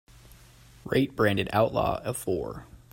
[0.83, 2.65] rate Branded Outlaw a four